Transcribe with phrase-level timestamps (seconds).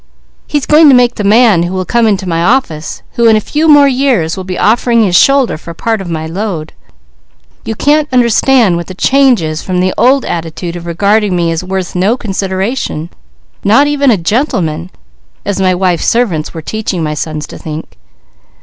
[0.47, 3.39] He's going to make the man who will come into my office, who in a
[3.39, 6.73] few more years will be offering his shoulder for part of my load.
[7.65, 11.63] You can't understand what the change is from the old attitude of regarding me as
[11.63, 13.11] worth no consideration;
[13.63, 14.89] not even a gentleman,
[15.45, 17.99] as my wife's servants were teaching my sons to think.